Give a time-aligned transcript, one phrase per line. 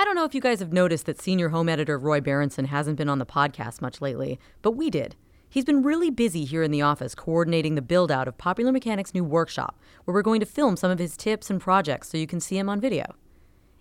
[0.00, 2.96] I don't know if you guys have noticed that senior home editor Roy Berendsohn hasn't
[2.96, 5.14] been on the podcast much lately, but we did.
[5.46, 9.12] He's been really busy here in the office coordinating the build out of Popular Mechanics'
[9.12, 12.26] new workshop, where we're going to film some of his tips and projects so you
[12.26, 13.14] can see him on video.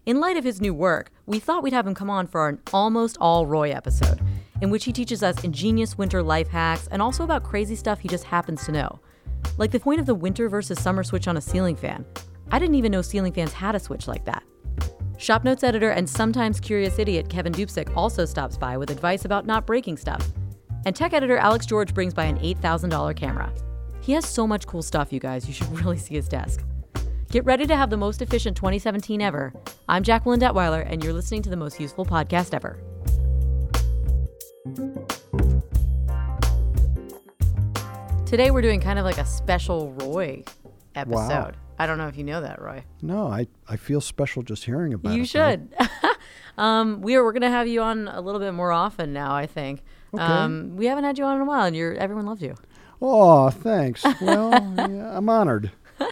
[0.06, 2.60] In light of his new work, we thought we'd have him come on for an
[2.74, 4.20] almost all Roy episode,
[4.60, 8.10] in which he teaches us ingenious winter life hacks and also about crazy stuff he
[8.10, 9.00] just happens to know.
[9.58, 12.04] Like the point of the winter versus summer switch on a ceiling fan.
[12.52, 14.44] I didn't even know ceiling fans had a switch like that.
[15.20, 19.46] Shop Notes editor and sometimes curious idiot Kevin Dupzyk also stops by with advice about
[19.46, 20.26] not breaking stuff.
[20.86, 23.54] And tech editor Alex George brings by an $8,000 camera.
[24.00, 25.46] He has so much cool stuff, you guys.
[25.46, 26.64] You should really see his desk.
[27.32, 29.54] Get ready to have the most efficient 2017 ever.
[29.90, 32.80] I'm Jacqueline Detweiler, and you're listening to the most useful podcast ever.
[38.26, 40.46] Today, we're doing kind of like a special Roy
[40.96, 41.58] episode.
[41.80, 42.84] I don't know if you know that, Roy.
[43.02, 45.32] No, I, I feel special just hearing about You it.
[45.32, 45.50] though.
[45.52, 45.74] should.
[46.58, 49.34] um, we are we're gonna have you on a little bit more often now.
[49.36, 49.82] I think.
[50.14, 50.22] Okay.
[50.24, 52.56] Um, we haven't had you on in a while, and you're everyone loves you.
[53.02, 54.04] Oh, thanks.
[54.22, 55.72] Well, yeah, I'm honored.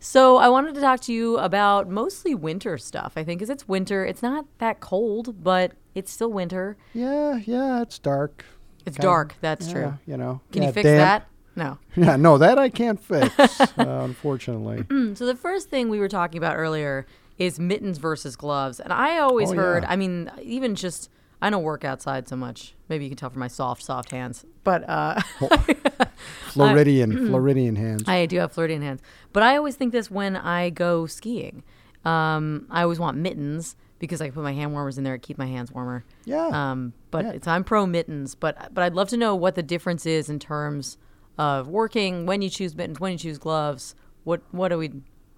[0.00, 3.14] So I wanted to talk to you about mostly winter stuff.
[3.16, 4.04] I think because it's winter.
[4.04, 6.76] It's not that cold, but it's still winter.
[6.92, 8.44] Yeah, yeah, it's dark.
[8.84, 9.34] It's Kinda- dark.
[9.40, 9.94] That's yeah, true.
[10.04, 10.42] You know.
[10.52, 10.98] Can yeah, you fix damp.
[10.98, 11.28] that?
[11.56, 11.78] No.
[11.96, 14.84] Yeah, no, that I can't fix, uh, unfortunately.
[15.16, 17.06] So the first thing we were talking about earlier
[17.38, 19.82] is mittens versus gloves, and I always Oh, heard.
[19.84, 19.90] yeah.
[19.92, 21.10] I mean, even just
[21.42, 22.74] I don't work outside so much.
[22.88, 25.20] Maybe you can tell from my soft, soft hands, but uh,
[26.48, 28.04] Floridian, Floridian hands.
[28.08, 29.00] I do have Floridian hands.
[29.32, 31.62] But I always think this when I go skiing.
[32.04, 35.20] Um, I always want mittens because I can put my hand warmers in there to
[35.26, 36.04] keep my hands warmer.
[36.24, 36.48] yeah.
[36.48, 37.32] Um, but Yeah.
[37.32, 40.38] it's I'm pro mittens, but but I'd love to know what the difference is in
[40.38, 40.98] terms
[41.38, 43.94] of working when you choose mittens, when you choose gloves.
[44.24, 44.90] What what do we?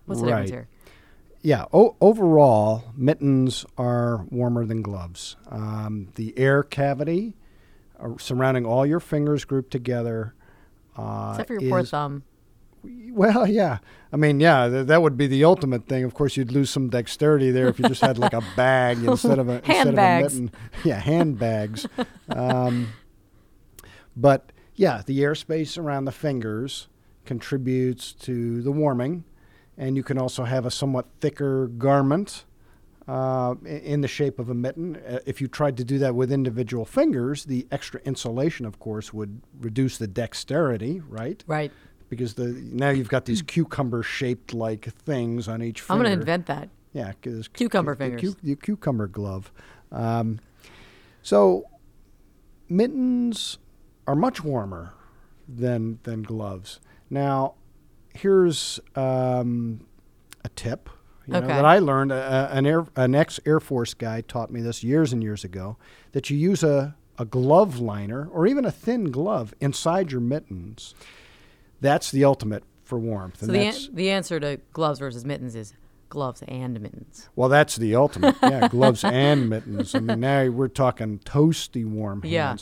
[0.06, 0.69] What's the difference here?
[1.42, 5.36] Yeah, o- overall, mittens are warmer than gloves.
[5.48, 7.36] Um, the air cavity
[8.00, 10.34] uh, surrounding all your fingers grouped together.
[10.96, 12.24] Uh, Except for your poor thumb.
[13.11, 13.78] Well, yeah.
[14.13, 16.05] I mean, yeah, th- that would be the ultimate thing.
[16.05, 19.39] Of course, you'd lose some dexterity there if you just had like a bag instead
[19.39, 20.51] of a instead of a mitten.
[20.84, 21.86] Yeah, handbags.
[22.28, 22.89] um,
[24.17, 26.89] but yeah, the airspace around the fingers
[27.25, 29.25] contributes to the warming,
[29.77, 32.45] and you can also have a somewhat thicker garment
[33.09, 34.97] uh, in the shape of a mitten.
[34.97, 39.13] Uh, if you tried to do that with individual fingers, the extra insulation, of course,
[39.13, 41.43] would reduce the dexterity, right?
[41.47, 41.73] Right.
[42.08, 45.93] because the now you've got these cucumber shaped like things on each Finger.
[46.01, 46.69] I'm going to invent that.
[46.93, 48.20] yeah, 'cause Cucumber the, fingers.
[48.35, 49.51] cu- the cucumber glove.
[49.93, 50.39] Um,
[51.23, 51.64] so
[52.69, 53.58] mittens
[54.06, 54.92] are much warmer
[55.48, 56.80] than than gloves.
[57.11, 57.55] Now,
[58.14, 59.86] here's um,
[60.44, 60.89] a tip.
[61.27, 61.48] You know, Okay.
[61.48, 62.12] that I learned.
[62.12, 65.77] Uh, an air, an ex Air Force guy taught me this years and years ago.
[66.12, 70.95] That you use a a glove liner or even a thin glove inside your mittens.
[71.80, 73.40] That's the ultimate for warmth.
[73.40, 75.72] So the an- the answer to gloves versus mittens is
[76.08, 77.28] gloves and mittens.
[77.34, 78.36] well, that's the ultimate.
[78.42, 79.95] Yeah, gloves and mittens.
[79.95, 82.33] I mean, now we're talking toasty warm hands.
[82.33, 82.56] Yeah.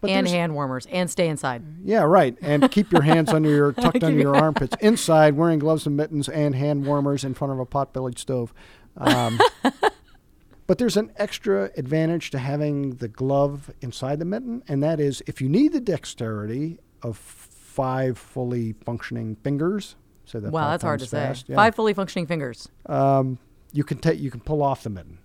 [0.00, 1.62] But and hand warmers and stay inside.
[1.84, 2.34] Yeah, right.
[2.40, 4.74] And keep your hands under your tucked under your- armpits.
[4.80, 8.54] Inside, wearing gloves and mittens and hand warmers in front of a pot-bellied stove.
[8.96, 9.38] Um,
[10.66, 15.22] but there's an extra advantage to having the glove inside the mitten, and that is
[15.26, 19.96] if you need the dexterity of five fully functioning fingers.
[20.24, 21.44] Say that Wow, that's hard to times say.
[21.48, 22.68] yeah, Five fully functioning fingers.
[22.86, 23.38] um,
[23.72, 25.18] you can take you can pull off the mitten,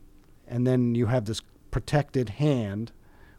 [0.47, 1.41] and then you have this
[1.71, 2.91] protected hand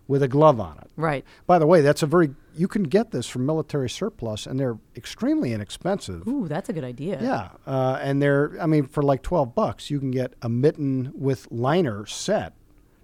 [0.09, 0.91] with a glove on it.
[0.97, 1.25] Right.
[1.47, 4.79] By the way, that's a very you can get this from military surplus, and they're
[4.97, 6.27] extremely inexpensive.
[6.27, 7.21] Ooh, that's a good idea.
[7.21, 11.13] Yeah, uh, and they're I mean for like twelve bucks, you can get a mitten
[11.15, 12.55] with liner set,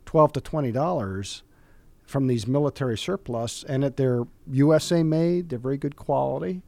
[0.07, 1.43] twelve to twenty dollars,
[2.05, 5.49] from these military surplus, and that they're USA made.
[5.49, 6.63] They're very good quality,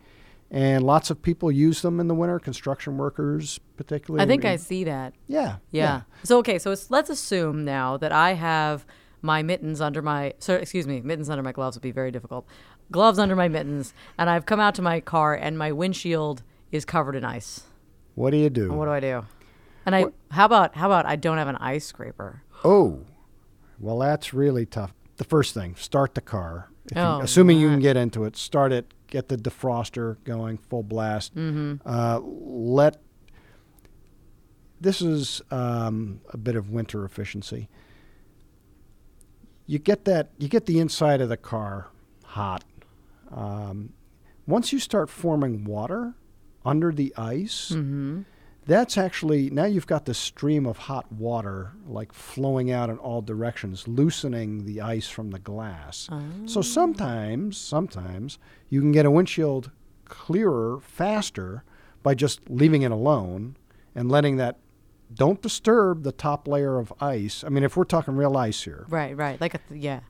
[0.50, 2.38] and lots of people use them in the winter.
[2.38, 4.22] Construction workers, particularly.
[4.22, 5.14] I think I see that.
[5.26, 6.02] Yeah, Yeah.
[6.24, 8.84] So okay, so it's, let's assume now that I have
[9.24, 12.46] my mittens under my so excuse me, mittens under my gloves would be very difficult.
[12.92, 16.84] Gloves under my mittens, and I've come out to my car and my windshield is
[16.84, 17.62] covered in ice.
[18.14, 18.70] What do you do?
[18.72, 19.24] What do I do?
[19.86, 22.42] And I how about how about I don't have an ice scraper?
[22.62, 23.00] Oh,
[23.80, 24.92] well, that's really tough.
[25.16, 26.68] The first thing, start the car.
[26.94, 28.92] You- Oh, assuming you can get into it, start it.
[29.06, 31.34] Get the defroster going full blast.
[31.34, 31.76] Mm-hmm.
[31.88, 32.98] Uh, let.
[34.80, 37.68] This is um, a bit of winter efficiency.
[39.66, 40.30] You get that.
[40.38, 41.88] You get the inside of the car
[42.24, 42.64] hot.
[43.30, 43.92] Um,
[44.46, 46.14] once you start forming water
[46.64, 48.22] under the ice, Mm-hmm.
[48.66, 53.20] That's actually now you've got the stream of hot water like flowing out in all
[53.20, 56.08] directions, loosening the ice from the glass.
[56.46, 58.38] So sometimes, sometimes
[58.70, 59.70] you can get a windshield
[60.06, 61.62] clearer faster
[62.02, 63.58] by just leaving it alone
[63.94, 64.56] and letting that
[65.14, 67.44] don't disturb the top layer of ice.
[67.44, 69.40] I mean, if we're talking real ice here, Right, right.
[69.40, 70.00] Like a th- yeah.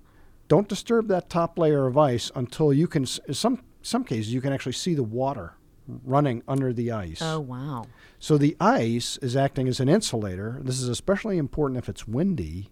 [0.49, 4.53] don't disturb that top layer of ice until you can some some cases you can
[4.53, 5.55] actually see the water
[5.87, 7.21] running under the ice.
[7.21, 7.87] Oh wow.
[8.19, 10.59] So the ice is acting as an insulator.
[10.62, 12.71] This is especially important if it's windy.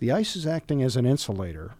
[0.00, 1.74] The ice is acting as an insulator.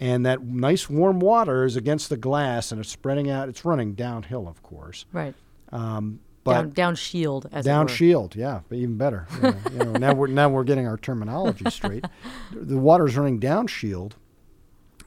[0.00, 3.48] And that nice warm water is against the glass and it's spreading out.
[3.48, 5.04] It's running downhill, of course.
[5.12, 5.34] Right.
[5.72, 9.26] Um, but down down shield as down shield, yeah, but even better.
[9.36, 12.04] You know, you know, now we're now we're getting our terminology straight.
[12.52, 14.16] The water's running down shield,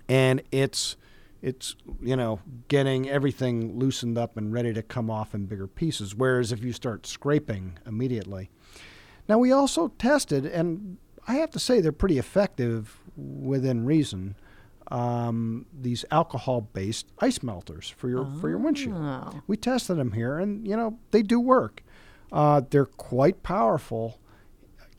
[0.07, 0.95] and it's
[1.41, 6.15] it's you know getting everything loosened up and ready to come off in bigger pieces.
[6.15, 8.49] Whereas if you start scraping immediately,
[9.27, 10.97] now we also tested, and
[11.27, 14.35] I have to say they're pretty effective within reason.
[14.91, 18.97] Um, these alcohol-based ice melters for your for your windshield.
[18.97, 19.41] Oh.
[19.47, 21.81] We tested them here, and you know they do work.
[22.31, 24.19] Uh, they're quite powerful,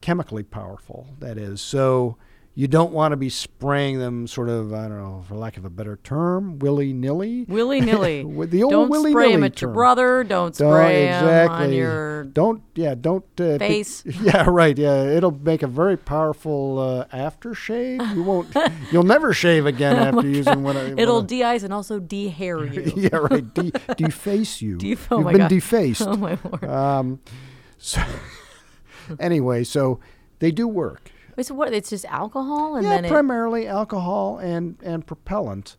[0.00, 1.08] chemically powerful.
[1.18, 2.16] That is, so
[2.54, 5.64] you don't want to be spraying them, sort of, I don't know, for lack of
[5.64, 7.44] a better term, willy nilly.
[7.48, 8.22] Willy nilly.
[8.52, 10.22] The old don't willy spray 'em nilly at your brother.
[10.22, 11.64] Don't Don't- spray exactly.
[11.66, 12.24] on your.
[12.24, 14.02] Don't yeah, don't uh, Face.
[14.22, 14.76] yeah, right.
[14.76, 18.14] Yeah, it'll make a very powerful uh, aftershave.
[18.14, 18.54] You won't.
[18.92, 20.76] you'll never shave again after using one.
[20.76, 22.92] of- Oh It'll de-ice and also de-hair you.
[22.96, 23.54] yeah, right.
[23.54, 24.76] De- deface you.
[24.76, 25.48] Def- oh You've been God.
[25.48, 26.02] defaced.
[26.02, 26.64] Oh my lord.
[26.64, 27.20] Um,
[27.78, 28.02] so
[29.18, 30.00] anyway, so
[30.38, 31.10] they do work.
[31.36, 31.72] Wait, so what?
[31.72, 33.10] It's just alcohol and yeah, then it.
[33.10, 35.76] primarily alcohol and and propellant.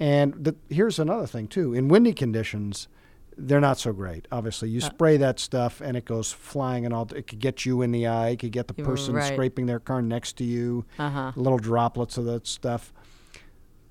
[0.00, 1.74] And the, here's another thing too.
[1.74, 2.88] In windy conditions,
[3.36, 4.26] they're not so great.
[4.32, 4.72] Obviously, Uh.
[4.72, 7.08] you spray that stuff and it goes flying and all.
[7.14, 8.30] It could get you in the eye.
[8.30, 9.32] It could get the person right.
[9.32, 10.84] scraping their car next to you.
[10.98, 11.32] Uh-huh.
[11.36, 12.92] Little droplets of that stuff.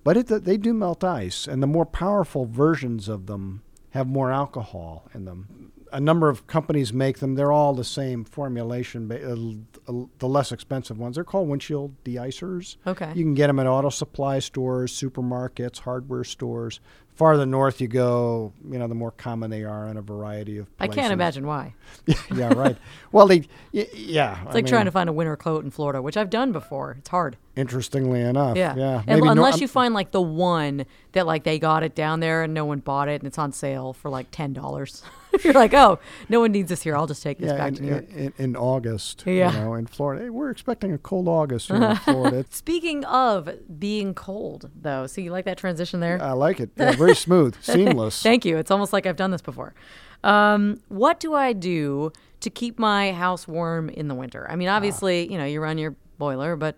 [0.04, 3.62] But it, they do melt ice, and the more powerful versions of them
[3.92, 5.72] have more alcohol in them.
[5.92, 7.36] A number of companies make them.
[7.36, 9.12] They're all the same formulation.
[9.12, 12.78] Uh, uh, the less expensive ones, they're called windshield de-icers.
[12.88, 13.12] Okay.
[13.14, 16.80] You can get them at auto supply stores, supermarkets, hardware stores.
[17.22, 20.66] Farther north you go, you know, the more common they are in a variety of
[20.80, 21.02] I places.
[21.02, 21.76] can't imagine why.
[22.36, 22.76] yeah, right.
[23.12, 23.42] Well, they,
[23.72, 24.44] y- yeah.
[24.46, 26.96] It's like trying to find a winter coat in Florida, which I've done before.
[26.98, 27.38] It's hard.
[27.56, 28.76] Interestingly enough, Yeah.
[28.76, 29.04] yeah.
[29.06, 32.54] Maybe unless you find like the one that like they got it down there and
[32.54, 35.04] no one bought it and it's on sale for like ten dollars.
[35.44, 36.96] You're like, oh, no one needs this here.
[36.96, 38.10] I'll just take this yeah, back in, to New York.
[38.12, 39.52] in, in August, Yeah.
[39.54, 40.24] you know, in Florida.
[40.24, 42.46] Hey, we're expecting a cold August here in Florida.
[42.50, 46.22] Speaking of being cold, though, so you like that transition there?
[46.22, 46.70] I like it.
[46.78, 48.22] Yeah, very smooth, seamless.
[48.22, 48.58] Thank you.
[48.58, 49.74] It's almost like I've done this before.
[50.24, 52.12] Um, what do I do
[52.42, 54.46] to keep my house warm in the winter?
[54.50, 54.76] I mean, Ah.
[54.76, 56.78] obviously, you know, you run your boiler, but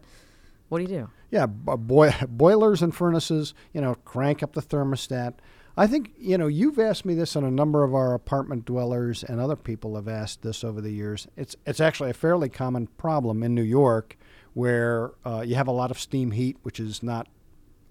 [0.70, 1.10] what do you do?
[1.32, 5.34] Yeah, boi- boilers and furnaces, you know, crank up the thermostat.
[5.76, 9.24] I think, you know, you've asked me this and a number of our apartment dwellers
[9.24, 11.28] and other people have asked this over the years.
[11.36, 14.16] It's it's actually a fairly common problem in New York
[14.54, 17.28] where uh, you have a lot of steam heat, which is not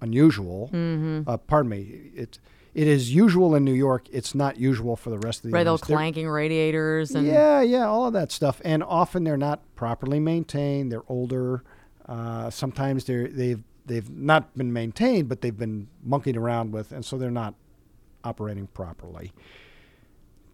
[0.03, 0.69] unusual.
[0.73, 1.29] Mm-hmm.
[1.29, 2.11] Uh, pardon me.
[2.15, 2.39] It,
[2.75, 4.07] it is usual in New York.
[4.11, 7.87] It's not usual for the rest of the Right, those clanking radiators and yeah, yeah,
[7.87, 10.91] all of that stuff, and often they're not properly maintained.
[10.91, 11.63] They're older.
[12.07, 17.05] Uh, sometimes they're they've they've not been maintained, but they've been monkeyed around with, and
[17.05, 17.55] so they're not
[18.25, 19.33] operating properly.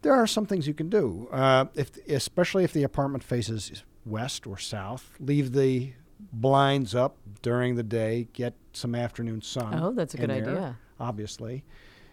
[0.03, 4.47] There are some things you can do, uh, if especially if the apartment faces west
[4.47, 5.15] or south.
[5.21, 5.93] Leave the
[6.33, 8.29] blinds up during the day.
[8.33, 9.75] Get some afternoon sun.
[9.75, 10.77] Oh, that's a good there, idea.
[11.01, 11.65] Obviously,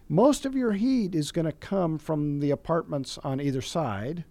[0.08, 4.24] most of your heat is going to come from the apartments on either side,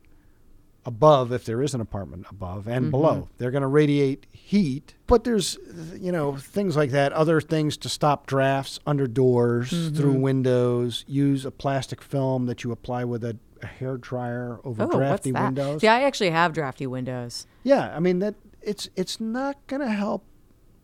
[0.85, 2.91] above if there is an apartment above, and mm-hmm.
[2.91, 3.29] below.
[3.37, 5.57] They're going to radiate heat, but there's
[5.95, 9.95] you know things like that, other things to stop drafts under doors, mm-hmm.
[9.95, 11.03] through windows.
[11.07, 15.31] Use a plastic film that you apply with a, a hair dryer over Oh, drafty
[15.31, 15.81] windows.
[15.81, 17.47] See, I actually have drafty windows.
[17.63, 20.25] Yeah, I mean that it's it's not going to help.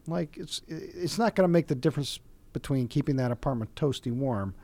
[0.08, 2.20] Like it's it's not going to make the difference
[2.54, 4.56] between keeping that apartment toasty warm,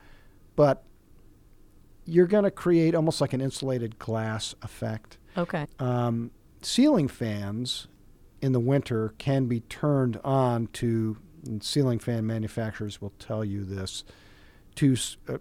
[0.56, 0.84] but
[2.04, 5.18] you're going to create almost like an insulated glass effect.
[5.36, 5.66] Okay.
[5.78, 6.30] Um,
[6.62, 7.88] ceiling fans
[8.40, 11.18] in the winter can be turned on to.
[11.46, 14.02] And ceiling fan manufacturers will tell you this.
[14.76, 14.96] To
[15.28, 15.38] uh,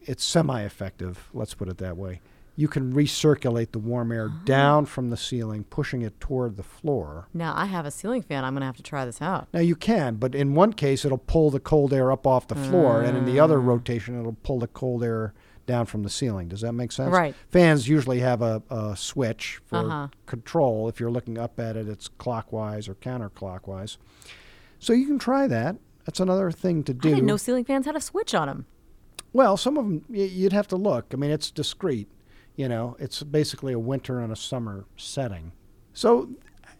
[0.00, 1.28] it's semi-effective.
[1.34, 2.20] Let's put it that way.
[2.58, 7.28] You can recirculate the warm air down from the ceiling, pushing it toward the floor.
[7.34, 8.44] Now I have a ceiling fan.
[8.44, 9.46] I'm gonna have to try this out.
[9.52, 12.54] Now you can, but in one case it'll pull the cold air up off the
[12.54, 13.66] floor, and in the other Mm.
[13.66, 15.34] rotation it'll pull the cold air
[15.66, 16.48] down from the ceiling.
[16.48, 17.12] Does that make sense?
[17.12, 17.34] Right.
[17.50, 20.08] Fans usually have a, a switch for Uh-huh.
[20.24, 20.88] control.
[20.88, 23.98] If you're looking up at it, it's clockwise or counterclockwise.
[24.78, 25.76] So you can try that.
[26.06, 27.08] That's another thing to do.
[27.08, 28.66] I didn't know ceiling fans had a switch on them.
[29.32, 31.06] Well, some of them you'd have to look.
[31.12, 32.08] I mean, it's discrete.
[32.56, 35.52] You know, it's basically a winter and a summer setting.
[35.92, 36.30] So,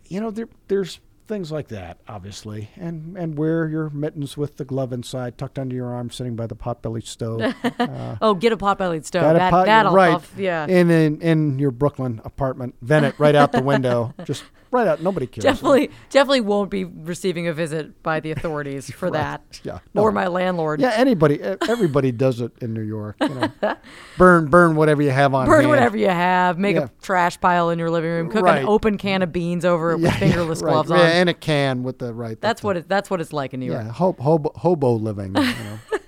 [0.08, 4.64] you know, there, there's things like that, obviously, and and wear your mittens with the
[4.64, 7.42] glove inside, tucked under your arm, sitting by the potbelly stove.
[7.78, 9.22] Uh, oh, get a pot-bellied stove.
[9.22, 10.66] Got a that, pot- that'll right off- yeah.
[10.66, 12.74] in, in in your Brooklyn apartment.
[12.80, 15.02] Vent it right out the window, just right out.
[15.02, 15.42] Nobody cares.
[15.44, 19.12] Definitely, definitely won't be receiving a visit by the authorities for Right.
[19.20, 19.60] that.
[19.62, 19.78] Yeah.
[19.94, 20.14] Or No.
[20.14, 20.80] my landlord.
[20.80, 23.16] Yeah, anybody, everybody does it in New York.
[23.20, 23.52] You know,
[24.18, 25.70] burn, burn whatever you have on Burn hand.
[25.70, 26.58] whatever you have.
[26.58, 26.84] Make Yeah.
[26.84, 28.30] a trash pile in your living room.
[28.30, 28.62] Cook Right.
[28.62, 30.72] an open can of beans over it with fingerless right.
[30.72, 32.40] gloves Yeah, and a can with the right.
[32.40, 32.88] That's what it.
[32.88, 33.84] That's what it's like in New York.
[33.84, 35.34] Yeah, hobo, hobo, hobo living.
[35.36, 35.42] You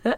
[0.04, 0.14] know.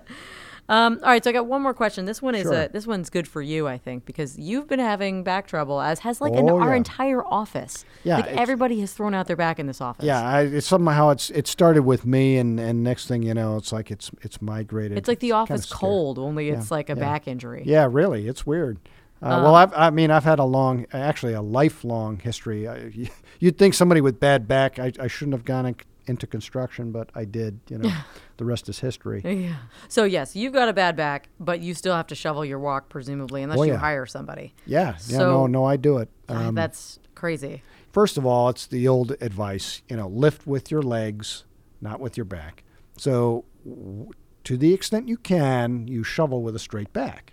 [0.71, 2.05] Um, all right, so I got one more question.
[2.05, 2.55] This one is Sure.
[2.55, 5.99] uh, this one's good for you, I think, because you've been having back trouble, as
[6.01, 6.77] has like an, Oh, our yeah.
[6.77, 7.85] entire office.
[8.05, 10.05] Yeah, like everybody has thrown out their back in this office.
[10.05, 13.57] yeah, I, it's somehow it's it started with me, and and next thing you know,
[13.57, 14.97] it's like it's it's migrated.
[14.97, 15.79] it's like the office scary.
[15.81, 17.01] cold, only it's Yeah, like a yeah.
[17.01, 17.65] back injury.
[17.67, 18.79] Yeah, really, it's weird.
[19.23, 22.67] Uh, Um, well, I've, I mean, I've had a long, actually a lifelong history.
[22.69, 22.93] I,
[23.41, 25.77] you'd think somebody with bad back, I, I shouldn't have gone in,
[26.11, 27.61] into construction, but I did.
[27.71, 27.91] You know,
[28.37, 29.23] the rest is history.
[29.25, 29.57] Yeah.
[29.89, 32.89] So yes, you've got a bad back, but you still have to shovel your walk,
[32.91, 34.55] presumably, unless Oh, you hire somebody.
[34.67, 36.11] Yeah, yeah, So- no, no, I do it.
[36.29, 37.63] Um, That's crazy.
[37.93, 41.45] First of all, it's the old advice, you know, lift with your legs,
[41.81, 42.63] not with your back.
[42.97, 44.11] So, w-
[44.45, 47.33] to the extent you can, you shovel with a straight back.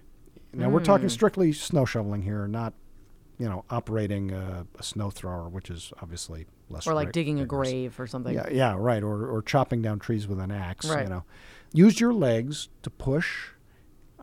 [0.54, 0.86] Now, we're Hmm.
[0.86, 2.74] talking strictly snow shoveling here, not,
[3.40, 7.40] you know, operating a, a snow thrower, which is obviously less Or like ri- digging
[7.40, 8.34] a grave or something.
[8.34, 9.04] Yeah, yeah, right.
[9.04, 10.88] Or, or chopping down trees with an axe.
[10.90, 11.04] Right.
[11.04, 11.24] You know,
[11.74, 13.50] use your legs to push.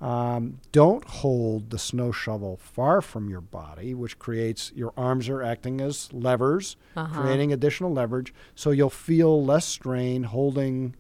[0.01, 5.41] Um, don't hold the snow shovel far from your body, which creates your arms are
[5.43, 7.21] acting as levers, Uh-huh.
[7.23, 8.35] creating additional leverage.
[8.57, 10.97] So you'll feel less strain holding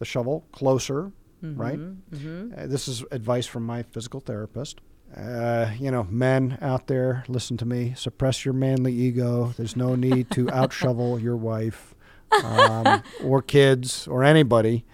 [0.00, 1.12] the shovel closer.
[1.42, 1.78] Right.
[1.78, 2.54] Mm-hmm.
[2.58, 4.80] Uh, this is advice from my physical therapist.
[5.16, 7.94] Uh, you know, men out there, listen to me.
[7.96, 9.54] Suppress your manly ego.
[9.56, 11.94] There's no need to out shovel your wife
[12.42, 14.84] um, or kids or anybody.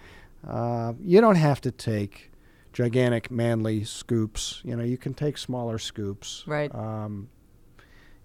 [0.47, 2.31] Uh, you don't have to take
[2.73, 4.61] gigantic manly scoops.
[4.63, 6.43] You know, you can take smaller scoops.
[6.45, 6.73] Right.
[6.73, 7.29] Um,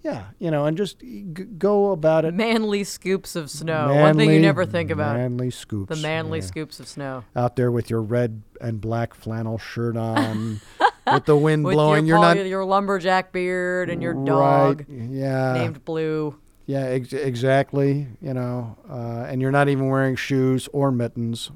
[0.03, 2.33] yeah, you know, and just g- go about it.
[2.33, 3.93] Manly scoops of snow.
[3.93, 5.17] One thing you never think about.
[5.17, 5.97] Manly scoops.
[5.97, 6.45] The manly yeah.
[6.45, 7.25] scoops of snow.
[7.35, 10.61] Out there with your red and black flannel shirt on,
[11.13, 12.07] with the wind With blowing.
[12.07, 15.09] your, You're not your lumberjack beard and your dog Right.
[15.11, 15.53] Yeah.
[15.55, 16.37] named Blue.
[16.67, 18.09] Yeah, ex- exactly.
[18.21, 21.51] You know, uh, and you're not even wearing shoes or mittens,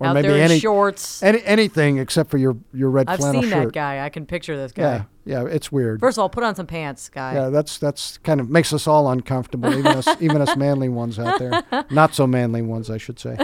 [0.00, 1.22] or out maybe any, shorts.
[1.22, 4.04] any anything except for your your red I've flannel seen that guy.
[4.04, 5.04] I can picture this guy.
[5.24, 6.00] Yeah, yeah, it's weird.
[6.00, 7.34] First of all, put on some pants, guy.
[7.34, 11.18] yeah, that's that's kind of makes us all uncomfortable, even us even us manly ones
[11.20, 13.36] out there, not so manly ones, I should say.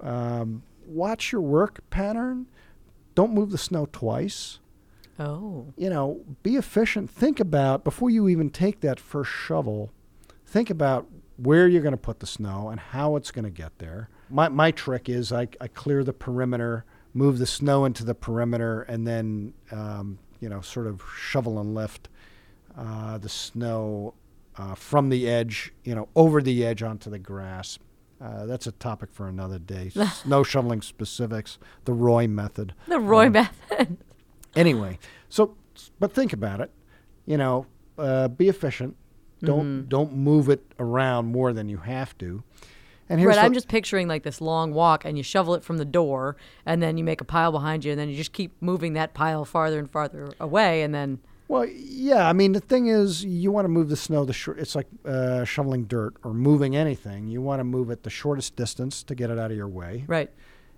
[0.00, 2.46] Um, watch your work pattern.
[3.16, 4.60] Don't move the snow twice.
[5.18, 5.66] Oh.
[5.76, 7.10] you know, be efficient.
[7.10, 9.90] Think about before you even take that first shovel.
[10.46, 13.78] Think about where you're going to put the snow and how it's going to get
[13.78, 14.08] there.
[14.30, 18.82] My my trick is I, I clear the perimeter, move the snow into the perimeter,
[18.82, 22.08] and then um, you know sort of shovel and lift
[22.76, 24.14] uh, the snow
[24.56, 27.78] uh, from the edge, you know, over the edge onto the grass.
[28.20, 29.88] Uh, that's a topic for another day.
[30.14, 32.72] Snow shoveling specifics, the Roy method.
[32.86, 33.96] The Roy Um, method.
[34.56, 35.54] Anyway, so
[35.98, 36.70] but think about it.
[37.26, 37.66] You know,
[37.98, 38.96] uh, be efficient.
[39.42, 39.88] Don't Mm-hmm.
[39.88, 42.42] don't move it around more than you have to.
[43.08, 45.64] And here's Right, the- I'm just picturing like this long walk, and you shovel it
[45.64, 48.32] from the door, and then you make a pile behind you, and then you just
[48.32, 51.18] keep moving that pile farther and farther away, and then
[51.48, 52.26] well, yeah.
[52.28, 54.58] I mean, the thing is, you want to move the snow the short.
[54.58, 57.26] It's like uh, shoveling dirt or moving anything.
[57.28, 60.04] You want to move it the shortest distance to get it out of your way.
[60.06, 60.30] right.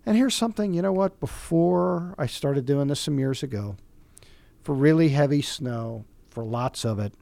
[0.06, 0.74] And here's something.
[0.74, 1.18] You know what?
[1.20, 3.76] Before I started doing this some years ago,
[4.62, 7.14] for really heavy snow, for lots of it,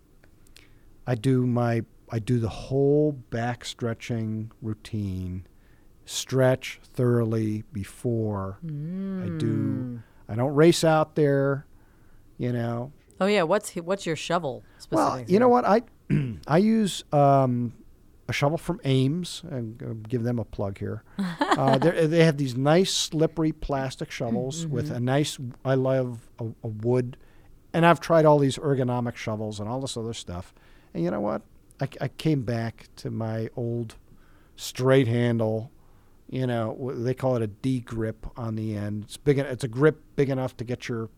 [1.07, 5.47] I do my I do the whole back stretching routine,
[6.05, 9.39] stretch thoroughly before I Mm.
[9.39, 10.01] do.
[10.29, 11.67] I don't race out there,
[12.39, 12.93] you know.
[13.21, 15.83] Oh yeah, what's what's your shovel Well, you know what I
[16.47, 17.75] I use um,
[18.29, 21.03] a shovel from Ames and uh, give them a plug here.
[21.41, 24.95] uh, they're- have these nice slippery plastic shovels with Mm-hmm.
[24.97, 25.39] a nice.
[25.65, 27.17] I love a, a wood,
[27.73, 30.55] and I've tried all these ergonomic shovels and all this other stuff.
[30.95, 31.43] And you know what?
[31.81, 33.97] I, I came back to my old
[34.57, 35.71] straight handle.
[36.31, 39.05] You know, they call it a D grip on the end.
[39.05, 39.39] It's big.
[39.39, 41.09] It's a grip big enough to get your a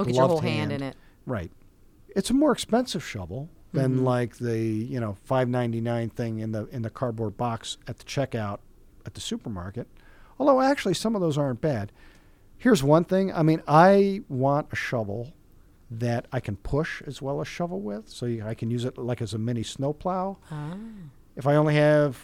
[0.00, 0.96] Oh, get your gloved whole hand in it.
[1.26, 1.50] Right.
[2.16, 4.04] It's a more expensive shovel than Mm-hmm.
[4.04, 7.98] like the you know five ninety nine thing in the in the cardboard box at
[7.98, 8.58] the checkout
[9.04, 9.86] at the supermarket.
[10.38, 11.92] Although actually some of those aren't bad.
[12.56, 13.32] Here's one thing.
[13.32, 15.32] I mean, I want a shovel
[15.90, 19.20] that I can push as well as shovel with, so I can use it like
[19.20, 20.38] as a mini snowplow.
[20.50, 20.74] Ah.
[21.36, 22.16] If I only have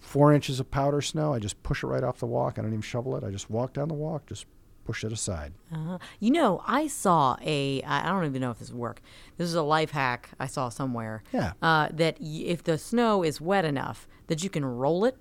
[0.00, 2.58] four inches of powder snow, I just push it right off the walk.
[2.58, 3.24] I don't even shovel it.
[3.24, 4.44] I just walk down the walk, just
[4.86, 5.52] push it aside.
[5.74, 9.00] Uh, you know, I saw a, I don't even know if this would work.
[9.36, 11.22] This is a life hack I saw somewhere.
[11.32, 11.52] Yeah.
[11.60, 15.16] Uh, that y- if the snow is wet enough, that you can roll it.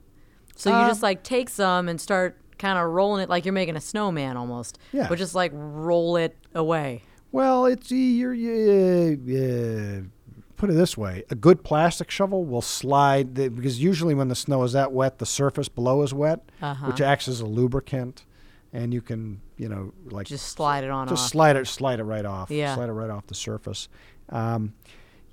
[0.56, 3.54] So you Uh, just like take some and start kind of rolling it like you're
[3.54, 4.80] making a snowman almost.
[4.94, 5.10] Yeah.
[5.10, 7.04] But just like roll it away.
[7.32, 10.02] Well, it's you're, yeah, yeah.
[10.56, 14.36] Put it this way: a good plastic shovel will slide the, because usually when the
[14.36, 16.88] snow is that wet, the surface below is wet, Uh-huh.
[16.88, 18.24] which acts as a lubricant,
[18.72, 21.30] and you can, you know, like Just slide it on just off.
[21.32, 22.76] slide it, slide it right off, Yeah.
[22.76, 23.88] slide it right off the surface.
[24.30, 24.74] Um,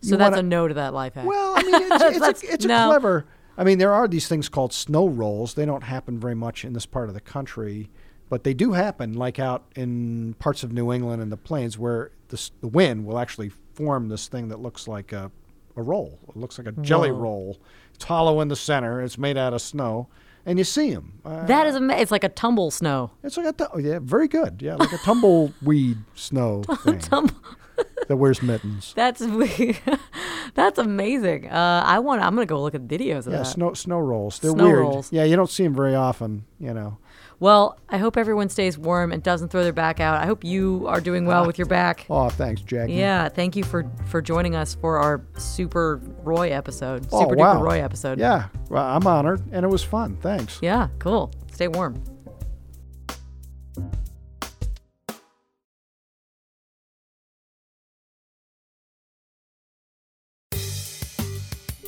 [0.01, 1.27] so that's wanna- a no to that life hack.
[1.27, 2.85] well, I mean, it's, it's, a, it's no.
[2.85, 3.27] a clever.
[3.57, 5.55] I mean, there are these things called snow rolls.
[5.55, 7.91] They don't happen very much in this part of the country,
[8.31, 12.13] but they do happen, like out in parts of New England and the plains, where
[12.29, 15.31] the, the wind will actually form this thing that looks like a,
[15.77, 16.19] a roll.
[16.29, 17.19] It looks like a jelly Whoa.
[17.19, 17.59] roll.
[17.95, 19.03] It's hollow in the center.
[19.03, 20.09] It's made out of snow,
[20.47, 21.21] and you see them.
[21.25, 23.11] Uh, that is ama- it's like a tumble snow.
[23.23, 24.61] it's like a tu- oh, yeah, very good.
[24.63, 27.35] Yeah, like a tumbleweed snow thing Tumble.
[28.09, 28.93] that wears mittens.
[28.95, 29.21] That's
[30.55, 31.49] that's amazing.
[31.51, 32.23] Uh, I want.
[32.23, 33.47] I'm gonna go look at videos of Yeah, that.
[33.47, 34.39] snow snow rolls.
[34.41, 34.79] They're Snow weird.
[34.81, 35.13] rolls.
[35.13, 36.45] Yeah, you don't see them very often.
[36.59, 36.99] You know.
[37.43, 40.23] Well, I hope everyone stays warm and doesn't throw their back out.
[40.23, 42.07] I hope you are doing well with your ah, back.
[42.09, 42.93] Oh, thanks, Jackie.
[42.93, 47.05] Yeah, thank you for for joining us for our Super Roy episode.
[47.11, 47.57] Oh, Super wow.
[47.57, 48.21] duper Roy episode.
[48.21, 50.19] Yeah, well, I'm honored, and it was fun.
[50.19, 50.61] Thanks.
[50.63, 51.33] Yeah, cool.
[51.51, 52.01] Stay warm.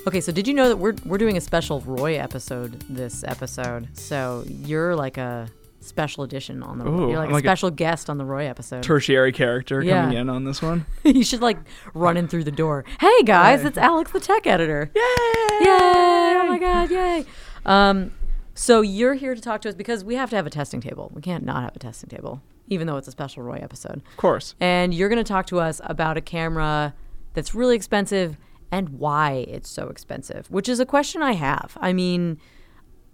[0.07, 3.89] Okay, so did you know that we're we're doing a special Roy episode this episode?
[3.97, 5.49] So you're like a
[5.81, 8.25] special edition on the Ooh, you're like I'm a like a special guest on the
[8.25, 8.83] Roy episode.
[8.83, 10.03] tertiary character Yeah.
[10.03, 10.85] coming in on this one.
[11.05, 11.57] you should like
[11.95, 12.85] run in through the door.
[13.01, 13.69] Hey guys, Hey.
[13.69, 14.91] it's Alex the tech editor.
[14.95, 15.01] Yay!
[15.01, 15.69] Yay!
[15.71, 17.25] Oh my god, yay.
[17.65, 18.13] Um,
[18.55, 21.11] so you're here to talk to us because we have to have a testing table.
[21.15, 24.03] We can't not have a testing table, even though it's a special Roy episode.
[24.11, 24.55] Of course.
[24.61, 26.95] And you're going to talk to us about a camera
[27.33, 28.37] that's really expensive
[28.75, 31.79] and why it's so expensive, which is a question I have.
[31.81, 32.39] I mean,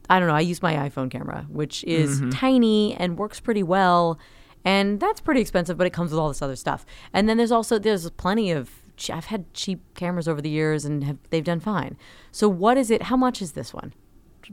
[0.08, 0.34] I don't know.
[0.34, 2.30] I use my iPhone camera, which is mm-hmm.
[2.30, 4.18] tiny and works pretty well,
[4.64, 5.76] and that's pretty expensive.
[5.76, 6.86] But it comes with all this other stuff.
[7.12, 8.70] And then there's also there's plenty of
[9.12, 11.96] I've had cheap cameras over the years and have, they've done fine.
[12.32, 13.04] So what is it?
[13.04, 13.92] How much is this one?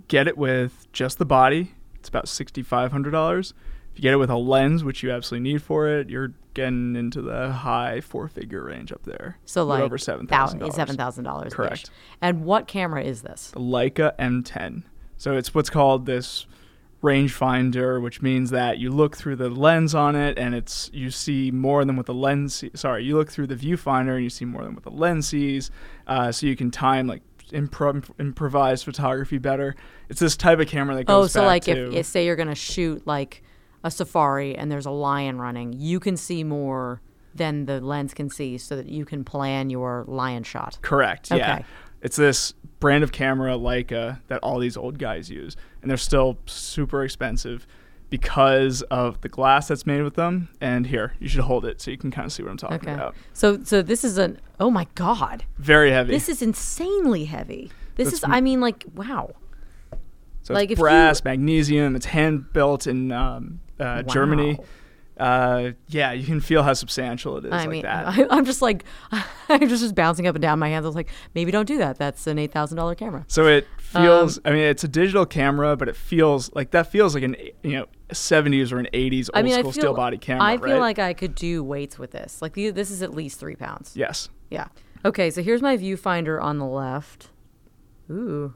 [0.08, 1.72] Get it with just the body.
[1.96, 3.54] It's about sixty-five hundred dollars.
[3.98, 6.96] If you get it with a lens, which you absolutely need for it, you're getting
[6.96, 9.40] into the high four-figure range up there.
[9.46, 10.76] So like over seven thousand dollars.
[10.76, 11.52] Seven thousand dollars.
[11.52, 11.90] Correct.
[12.22, 13.50] And what camera is this?
[13.50, 14.84] The Leica M10.
[15.18, 16.46] So it's what's called this
[17.02, 21.50] rangefinder, which means that you look through the lens on it and it's you see
[21.50, 22.54] more than what the lens.
[22.54, 25.28] See, sorry, you look through the viewfinder and you see more than what the lens
[25.28, 25.72] sees.
[26.06, 29.76] Uh, so you can time like impro- improvise photography better.
[30.08, 31.36] It's this type of camera that goes.
[31.36, 33.42] Oh, so like to, if, if say you're gonna shoot like
[33.88, 37.02] a safari and there's a lion running, you can see more
[37.34, 40.78] than the lens can see, so that you can plan your lion shot.
[40.82, 41.30] Correct.
[41.32, 41.36] Yeah.
[41.56, 41.66] Okay.
[42.02, 46.38] It's this brand of camera Leica that all these old guys use, and they're still
[46.46, 47.68] super expensive
[48.10, 50.48] because of the glass that's made with them.
[50.62, 52.76] And here, you should hold it so you can kind of see what I'm talking
[52.78, 52.94] Okay.
[52.94, 53.16] about.
[53.34, 56.12] So so this is an oh my god, Very heavy.
[56.12, 57.72] this is insanely heavy.
[57.96, 59.32] This That's is I mean like wow.
[60.44, 61.96] so like, if it's you- brass, magnesium.
[61.96, 64.58] It's hand built in um, uh, Germany.
[65.20, 68.06] Uh, yeah, you can feel how substantial it is I like mean, that.
[68.08, 68.84] I, I'm just like,
[69.50, 70.86] I'm just, just bouncing up and down my hands.
[70.86, 71.98] I was like, maybe don't do that.
[71.98, 73.26] That's an eight thousand dollar camera.
[73.28, 74.40] So it Um, feels.
[74.46, 77.72] I mean, it's a digital camera, but it feels like that feels like an you
[77.78, 80.44] know 70s or an 80s old I mean, school feel steel body camera.
[80.44, 80.80] I feel right?
[80.80, 82.40] like I could do weights with this.
[82.42, 83.94] Like the- this is at least three pounds.
[83.96, 84.30] yes.
[84.52, 84.68] Yeah.
[85.04, 87.30] Okay, so here's my viewfinder on the left.
[88.12, 88.54] Ooh.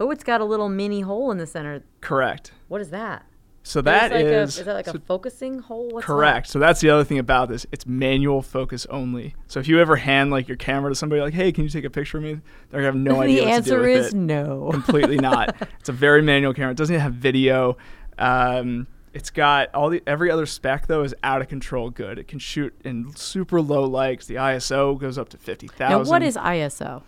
[0.00, 1.82] Oh, it's got a little mini hole in the center.
[2.00, 2.52] Correct.
[2.68, 3.26] What is that?
[3.68, 5.88] So that like is a, is that like so- a focusing hole?
[5.90, 6.48] What's correct.
[6.48, 7.66] So that's the other thing about this.
[7.70, 9.34] It's manual focus only.
[9.46, 11.84] So if you ever hand like your camera to somebody, like, "Hey, can you take
[11.84, 13.20] a picture of me?" They're gonna have no That?
[13.24, 14.16] idea the what answer to do with is it.
[14.16, 14.70] no.
[14.72, 15.54] Completely not.
[15.80, 16.70] It's a very manual camera.
[16.70, 17.76] It doesn't have video.
[18.18, 22.18] Um, it's got all the every other spec though is out of control good.
[22.18, 24.26] It can shoot in super low lights.
[24.26, 27.02] The ISO goes up to fifty now, what is ISO?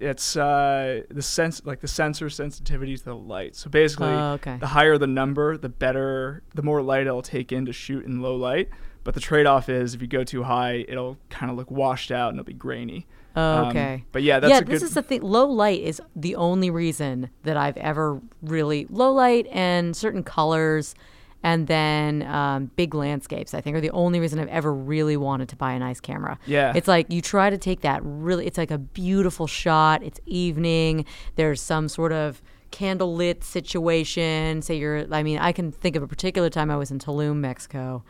[0.00, 3.56] It's uh, the sense like the sensor sensitivity to the light.
[3.56, 4.56] So basically, Oh, okay.
[4.58, 8.20] the higher the number, the better, the more light it'll take in to shoot in
[8.22, 8.68] low light.
[9.04, 12.28] But the trade-off is if you go too high, it'll kind of look washed out
[12.30, 13.06] and it'll be grainy.
[13.36, 14.04] Oh, Um, okay.
[14.12, 14.68] but yeah, that's yeah, a good.
[14.74, 15.22] this is the thing.
[15.22, 20.94] Low light is the only reason that I've ever really low light and certain colors,
[21.42, 23.54] and then um, big landscapes.
[23.54, 26.38] I think are the only reason I've ever really wanted to buy a nice camera.
[26.46, 26.72] Yeah.
[26.74, 28.46] it's like you try to take that really.
[28.46, 30.02] It's like a beautiful shot.
[30.02, 31.04] It's evening.
[31.36, 34.62] There's some sort of candlelit situation.
[34.62, 35.12] Say you're.
[35.12, 38.02] I mean, I can think of a particular time I was in Tulum, Mexico.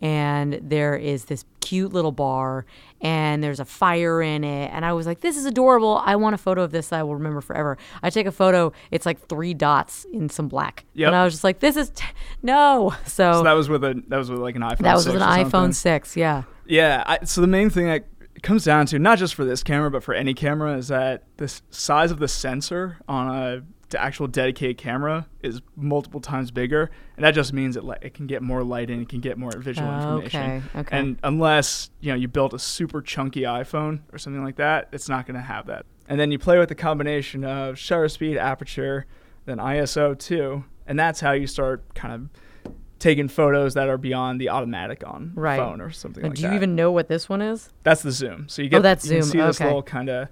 [0.00, 2.64] And there is this cute little bar,
[3.00, 4.70] and there's a fire in it.
[4.72, 6.00] And I was like, "This is adorable.
[6.04, 8.72] I want a photo of this that I will remember forever." I take a photo.
[8.90, 11.06] It's like three dots in some black, Yep.
[11.08, 12.04] and I was just like, "This is t-
[12.42, 14.78] no." So, so that was with a that was with like an iPhone.
[14.78, 15.72] that was 6 with an iPhone something.
[15.72, 16.16] six.
[16.16, 16.42] Yeah.
[16.66, 17.02] Yeah.
[17.06, 18.04] I, so the main thing that
[18.42, 21.48] comes down to, not just for this camera, but for any camera, is that the
[21.70, 27.24] size of the sensor on a d- actual dedicated camera is multiple times bigger, and
[27.24, 29.52] that just means it li- it can get more light in, it can get more
[29.56, 30.42] visual information.
[30.74, 30.80] Okay.
[30.80, 30.98] Okay.
[30.98, 35.08] And unless you know you built a super chunky iPhone or something like that, it's
[35.08, 35.86] not going to have that.
[36.08, 39.06] And then you play with the combination of shutter speed, aperture,
[39.44, 44.40] then ISO too, and that's how you start kind of taking photos that are beyond
[44.40, 45.58] the automatic on Right.
[45.58, 46.48] phone or something like do that.
[46.48, 47.68] you even know what this one is?
[47.82, 48.48] That's the zoom.
[48.48, 49.30] So you get Oh, that's you zoom.
[49.32, 49.66] see this Okay.
[49.66, 50.28] little kind of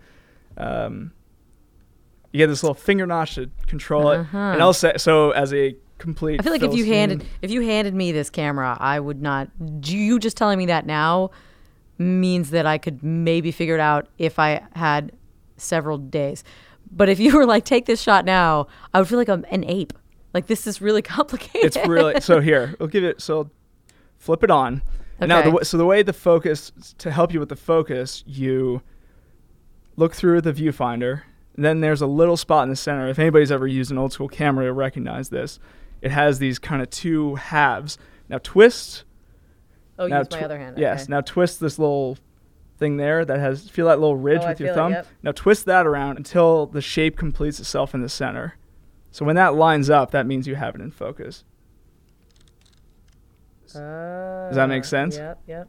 [0.57, 1.13] um,
[2.35, 4.37] you get this little finger notch to control it, Uh-huh.
[4.39, 6.41] and also so as a complete.
[6.41, 9.49] I feel like if you handed if you handed me this camera, I would not.
[9.85, 11.31] You just telling me that now
[11.97, 15.13] means that I could maybe figure it out if I had
[15.57, 16.43] several days.
[16.91, 19.65] But if you were like, take this shot now, I would feel like I'm an
[19.65, 19.93] ape.
[20.33, 21.65] Like this is really complicated.
[21.77, 23.49] it's really so here we'll give it so
[24.19, 24.83] flip it on
[25.21, 25.65] now the, Okay.
[25.65, 28.83] so the way the focus to help you with the focus you
[29.97, 31.23] look through the viewfinder
[31.57, 34.29] then there's a little spot in the center if anybody's ever used an old school
[34.29, 35.59] camera you'll recognize this
[36.01, 39.05] it has these kind of two halves now twist
[39.99, 40.79] oh, now use my other hand.
[40.79, 41.11] yes okay.
[41.11, 42.17] now twist this little
[42.79, 44.93] thing there that has feel that little ridge Oh, I with your feel it, thumb
[44.93, 45.07] yep.
[45.23, 48.57] now twist that around until the shape completes itself in the center
[49.11, 51.45] so when that lines up that means you have it in focus
[53.75, 55.17] Does that make ah, sense?
[55.17, 55.43] Yep.
[55.47, 55.69] Yep.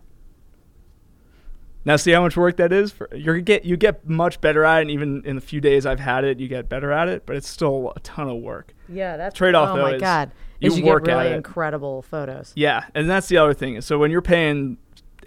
[1.85, 2.91] Now, see how much work that is.
[2.91, 4.81] For you get you get much better at it.
[4.81, 7.25] And even in the few days I've had it, you get better at it.
[7.27, 8.73] But it's still a ton of work.
[8.89, 9.17] Yeah.
[9.17, 10.31] That's Trade-off, Oh though, my god.
[10.59, 11.37] you you work get at really it.
[11.37, 12.51] incredible photos.
[12.55, 13.79] Yeah, and that's the other thing.
[13.81, 14.77] So when you're paying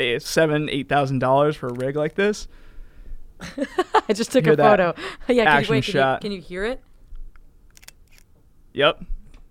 [0.00, 2.48] eh, seven, eight thousand dollars for a rig like this,
[4.08, 4.94] I just took a photo.
[5.28, 5.44] yeah.
[5.44, 6.20] Can you, wait, can you, shot.
[6.22, 6.82] can you hear it?
[8.72, 9.02] yep,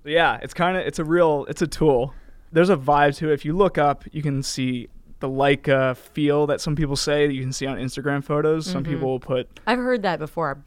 [0.05, 2.13] yeah, it's kind of it's a real it's a tool.
[2.51, 3.33] There's a vibe to it.
[3.33, 4.87] If you look up, you can see
[5.19, 8.65] the Leica feel that some people say that you can see on Instagram photos.
[8.65, 8.93] Some Mm-hmm.
[8.93, 10.63] people will put I've heard that before.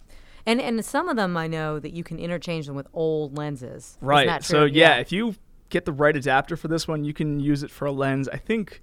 [0.47, 3.97] And and some of them I know that you can interchange them with old lenses.
[4.01, 4.43] Right.
[4.43, 4.71] So true?
[4.77, 5.35] yeah, if you
[5.69, 8.29] get the right adapter for this one, you can use it for a lens.
[8.29, 8.81] I think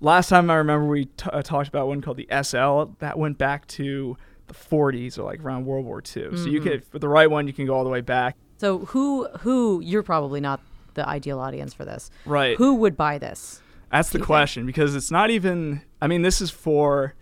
[0.00, 3.38] last time I remember we t- uh, talked about one called the SL that went
[3.38, 4.16] back to
[4.48, 6.02] the 40s or like around World War II.
[6.04, 6.48] So Mm-hmm.
[6.48, 8.36] you can with the right one, you can go all the way back.
[8.56, 10.60] So who who you're probably not
[10.94, 12.10] the ideal audience for this.
[12.24, 12.56] Right.
[12.56, 13.60] Who would buy this?
[13.94, 15.82] That's the question because it's not even.
[16.02, 17.14] I mean, this is for.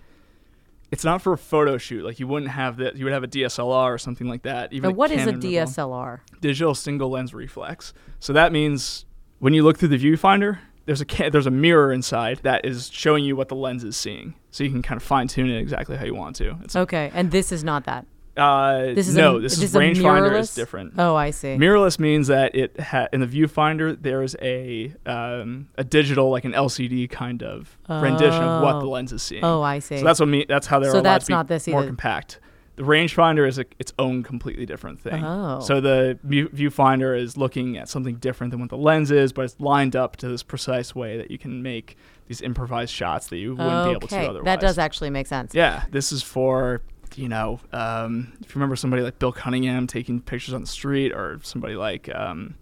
[0.91, 2.05] It's not for a photo shoot.
[2.05, 2.97] Like you wouldn't have that.
[2.97, 4.73] You would have a DSLR or something like that.
[4.73, 6.21] Even Now, what is a Canon would want- DSLR?
[6.41, 7.93] digital single lens reflex.
[8.21, 9.05] So that means
[9.39, 12.91] when you look through the viewfinder, there's a ca- there's a mirror inside that is
[12.93, 14.35] showing you what the lens is seeing.
[14.51, 16.57] So you can kind of fine tune it exactly how you want to.
[16.65, 18.07] It's, Okay, and this is not that.
[18.37, 20.95] Uh, This is no, a, this this is a rangefinder is different.
[20.99, 21.49] Oh, I see.
[21.57, 26.45] Mirrorless means that it ha- in the viewfinder there is a um, a digital like
[26.45, 28.91] an LCD kind of rendition of what the Oh.
[28.91, 29.45] lens is seeing.
[29.45, 29.99] oh, I see.
[29.99, 30.47] So that's what me.
[30.49, 32.41] That's how they're So allowed that's to be not this more compact.
[32.77, 35.23] The rangefinder is a, its own completely different thing.
[35.23, 35.61] Oh.
[35.61, 39.45] So the view- viewfinder is looking at something different than what the lens is, but
[39.45, 43.37] it's lined up to this precise way that you can make these improvised shots that
[43.37, 44.45] you wouldn't be able to otherwise.
[44.47, 45.55] that does actually make sense.
[45.55, 46.81] Yeah, this is for
[47.19, 51.13] you know, um, if you remember somebody like Bill Cunningham taking pictures on the street,
[51.13, 52.55] or somebody like um,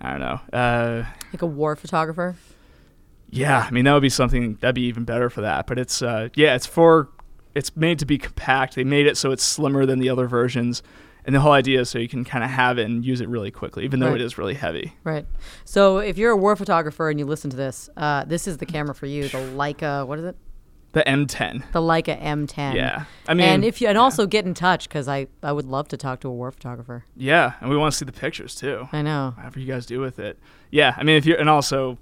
[0.00, 0.40] I don't know.
[0.52, 2.36] Uh, Like a war photographer.
[3.30, 5.66] yeah, I mean that would be something that'd be even better for that.
[5.66, 7.08] But it's uh, yeah, it's for
[7.54, 8.74] it's made to be compact.
[8.74, 10.82] They made it so it's slimmer than the other versions,
[11.24, 13.28] and the whole idea is so you can kind of have it and use it
[13.28, 14.20] really quickly, even though Right.
[14.20, 14.92] it is really heavy.
[15.04, 15.26] Right.
[15.64, 18.66] So if you're a war photographer and you listen to this, uh, this is the
[18.66, 19.28] camera for you.
[19.28, 20.36] The Leica, what is it?
[20.94, 21.62] The M10.
[21.72, 22.74] The Leica M10.
[22.74, 24.00] Yeah, I mean, and if you and yeah.
[24.02, 27.04] also get in touch because I I would love to talk to a war photographer.
[27.16, 28.88] yeah, and we want to see the pictures too.
[28.92, 29.34] I know.
[29.36, 30.38] whatever you guys do with it.
[30.70, 31.98] Yeah, I mean, if you and also,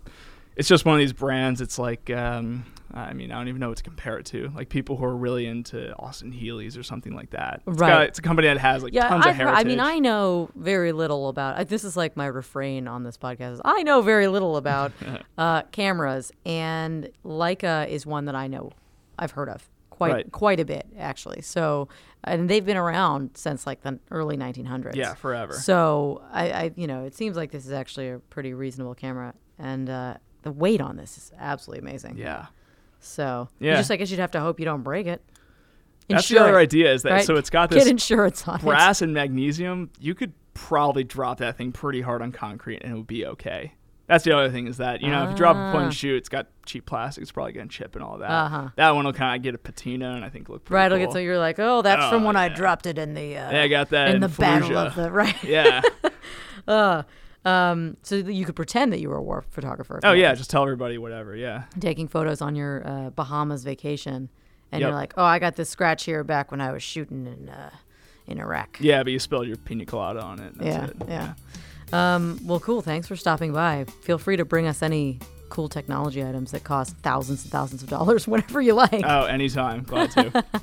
[0.56, 1.60] it's just one of these brands.
[1.60, 4.52] It's like um, I mean, I don't even know what to compare it to.
[4.54, 7.62] Like people who are really into Austin Healey's or something like that.
[7.66, 7.88] It's Right.
[7.88, 9.60] got- it's a company that has like Yeah, tons I've of heritage.
[9.60, 11.68] I mean, I know very little about.
[11.68, 13.54] This is like my refrain on this podcast.
[13.54, 14.92] is I know very little about
[15.38, 18.72] uh, cameras, and Leica is one that I know.
[19.18, 20.32] I've heard of quite Right.
[20.32, 21.42] quite a bit actually.
[21.42, 21.88] So,
[22.24, 24.94] and they've been around since like the early 1900s.
[24.96, 25.52] Yeah, forever.
[25.54, 29.34] So I, I, you know, it seems like this is actually a pretty reasonable camera,
[29.58, 32.16] and uh, the weight on this is absolutely amazing.
[32.16, 32.46] yeah.
[33.00, 33.76] So you Yeah.
[33.76, 35.22] just I guess you'd have to hope you don't break it.
[36.08, 37.24] That's the other it, idea is that right?
[37.24, 38.62] so it's got Get this insurance on it.
[38.62, 39.90] brass and magnesium.
[40.00, 43.72] You could probably drop that thing pretty hard on concrete and it would be okay.
[44.12, 45.86] That's the other thing is that you know if you drop a point Ah.
[45.86, 47.22] and shoot, it's got cheap plastic.
[47.22, 48.30] It's probably gonna chip and all that.
[48.30, 48.68] Uh-huh.
[48.76, 50.96] That one will kind of get a patina and I think look pretty Right, cool.
[50.96, 53.36] it'll get so you're like, oh, that's from Oh, when I dropped it in the
[53.38, 55.42] uh, Yeah, I got that in in the battle of the right.
[55.44, 55.80] yeah.
[56.68, 57.02] Uh,
[57.44, 59.98] um, so you could pretend that you were a war photographer.
[60.04, 61.34] Oh yeah, just tell everybody whatever.
[61.34, 61.64] Yeah.
[61.80, 64.28] taking photos on your uh, Bahamas vacation,
[64.70, 64.88] and Yep.
[64.88, 67.70] you're like, oh, I got this scratch here back when I was shooting in uh,
[68.28, 68.78] in Iraq.
[68.80, 70.56] Yeah, but you spilled your pina colada on it.
[70.56, 70.96] That's yeah, it.
[71.08, 71.34] yeah.
[71.92, 72.80] Um, well, cool.
[72.80, 73.84] Thanks for stopping by.
[74.02, 75.18] Feel free to bring us any
[75.50, 79.02] cool technology items that cost thousands and thousands of dollars whenever you like.
[79.04, 79.82] Oh, anytime.
[79.82, 80.44] Glad to.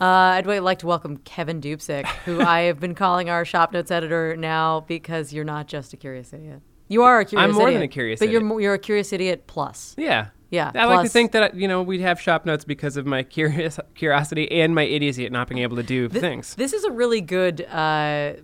[0.00, 3.72] Uh, I'd wa- like to welcome Kevin Dupzyk, who I have been calling our shop
[3.72, 6.60] notes editor now because you're not just a curious idiot.
[6.86, 7.78] You are a curious I'm more idiot.
[7.80, 9.94] than a curious but you're you're a curious idiot plus.
[9.98, 10.28] Yeah.
[10.50, 13.22] Yeah, I like to think that you know we'd have shop notes because of my
[13.36, 16.54] curious curiosity and my idiocy at not being able to do things.
[16.54, 18.34] This is a really good uh,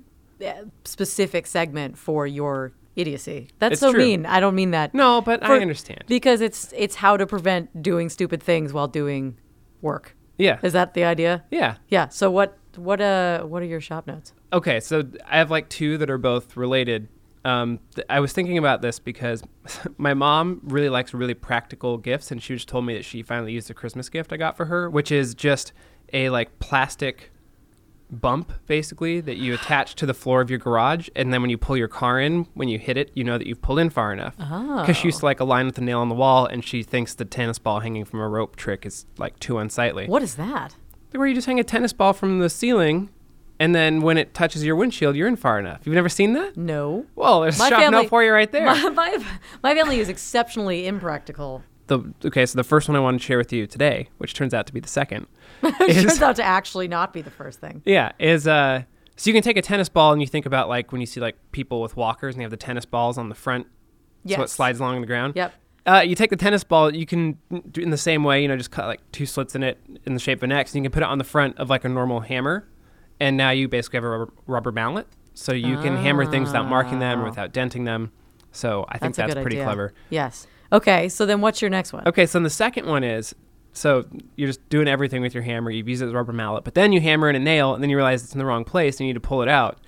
[0.85, 3.49] specific segment for your idiocy.
[3.59, 4.01] That's It's so true.
[4.01, 4.27] mean.
[4.27, 4.95] I don't mean that.
[4.95, 6.05] no, but For- I understand.
[6.07, 9.37] Because it's it's how to prevent doing stupid things while doing
[9.81, 10.17] work.
[10.39, 10.59] Yeah.
[10.63, 11.45] Is that the idea?
[11.51, 11.77] Yeah.
[11.89, 12.09] Yeah.
[12.09, 14.33] So what what uh what are your shop notes?
[14.53, 17.09] Okay, so I have like two that are both related.
[17.45, 19.43] Um, th- I was thinking about this because
[19.99, 23.53] my mom really likes really practical gifts, and she just told me that she finally
[23.53, 25.73] used a Christmas gift I got for her, which is just
[26.13, 27.31] a like plastic
[28.11, 31.59] bump basically that you attach to the floor of your garage, and then when you
[31.59, 34.13] pull your car in, when you hit it, you know that you've pulled in far
[34.13, 34.37] enough.
[34.37, 37.15] Because she used to like align with the nail on the wall, and she thinks
[37.15, 40.07] the tennis ball hanging from a rope trick is like too unsightly.
[40.07, 40.77] What is that?
[41.13, 43.09] Where you just hang a tennis ball from the ceiling,
[43.65, 45.81] and then when it touches your windshield, you're in far enough.
[45.85, 46.57] You've never seen that?
[46.57, 47.07] No.
[47.17, 48.67] Well, there's My shop family- note for you right there.
[48.67, 49.25] My, my,
[49.63, 51.63] my family is exceptionally impractical.
[51.87, 54.53] the okay, so the first one I wanted to share with you today, which turns
[54.55, 55.27] out to be the second,
[55.63, 57.83] It is turns out to actually not be the first thing.
[57.85, 58.83] yeah, is uh,
[59.17, 61.21] so you can take a tennis ball and you think about like when you see
[61.21, 63.67] like people with walkers and they have the tennis balls on the front,
[64.27, 65.35] so it slides along the ground.
[65.37, 65.53] Yep.
[65.87, 68.49] Uh, you take the tennis ball, you can do it in the same way, you
[68.49, 70.83] know, just cut like two slits in it in the shape of an X, and
[70.83, 72.67] you can put it on the front of like a normal hammer,
[73.25, 76.69] and now you basically have a rubber, rubber mallet, so you can hammer things without
[76.69, 77.31] marking them or Oh.
[77.31, 78.13] without denting them.
[78.53, 79.65] So I think That's, that's, pretty idea.
[79.65, 79.95] clever.
[80.11, 80.47] Yes.
[80.73, 81.09] Okay.
[81.09, 82.07] So then, what's your next one?
[82.07, 83.35] Okay, so then the second one is
[83.73, 84.05] so
[84.37, 85.71] you're just doing everything with your hammer.
[85.71, 87.83] You've used it as a rubber mallet, but then you hammer in a nail, and
[87.83, 89.79] then you realize it's in the wrong place, and you need to pull it out.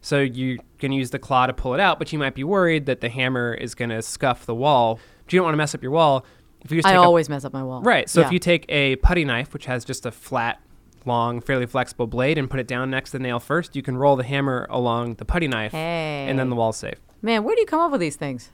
[0.00, 2.86] So you can use the claw to pull it out, but you might be worried
[2.86, 4.98] that the hammer is going to scuff the wall.
[5.24, 6.24] But you don't want to mess up your wall.
[6.62, 7.82] If you just I take a- always mess up my wall.
[7.82, 8.08] right.
[8.10, 8.26] So Yeah.
[8.26, 10.60] if you take a putty knife, which has just a flat,
[11.06, 13.96] long, fairly flexible blade, and put it down next to the nail first, you can
[13.96, 16.96] roll the hammer along the putty knife, and then the wall's safe.
[17.22, 18.50] Man, where do you come up with these things?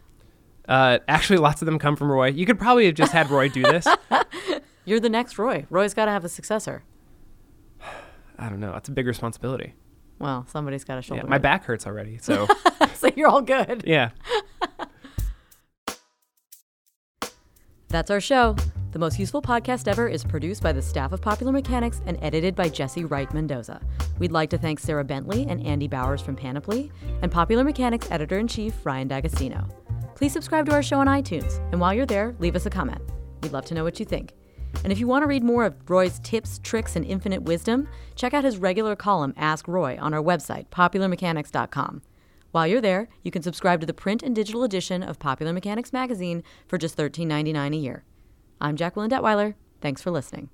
[0.69, 2.29] Uh, actually, lots of them come from Roy.
[2.29, 3.87] You could probably have just had Roy do this.
[4.85, 5.67] You're the next Roy.
[5.71, 6.85] Roy's got to have a successor.
[8.39, 8.75] I don't know.
[8.77, 9.75] It's a big responsibility.
[10.19, 11.27] Well, somebody's got to Yeah, shoulder.
[11.29, 11.43] my it.
[11.43, 12.19] back hurts already.
[12.19, 12.47] So
[12.95, 13.83] so you're all good.
[13.87, 14.11] yeah.
[17.89, 18.57] That's our show.
[18.93, 22.55] The Most Useful Podcast Ever is produced by the staff of Popular Mechanics and edited
[22.55, 23.81] by Jesse Wright Mendoza.
[24.19, 28.39] We'd like to thank Sarah Bentley and Andy Bowers from Panoply, and Popular Mechanics editor
[28.39, 29.67] in chief Ryan D'Agostino.
[30.15, 33.01] Please subscribe to our show on iTunes, and while you're there, leave us a comment.
[33.43, 34.35] We'd love to know what you think.
[34.85, 38.35] And if you want to read more of Roy's tips, tricks, and infinite wisdom, check
[38.35, 42.03] out his regular column, Ask Roy, on our website, popularmechanics.com.
[42.51, 45.95] While you're there, you can subscribe to the print and digital edition of Popular Mechanics
[45.95, 48.05] magazine for just $13.99 a year.
[48.63, 49.57] I'm Jacqueline Detweiler.
[49.81, 50.49] Thanks for listening.